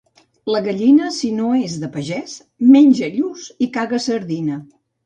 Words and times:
La 0.53 0.61
gallina, 0.67 1.09
si 1.17 1.29
no 1.41 1.51
és 1.67 1.77
de 1.83 1.91
pagès, 1.99 2.35
menja 2.73 3.13
lluç 3.19 3.49
i 3.69 3.73
caga 3.79 4.07
sardina. 4.11 4.65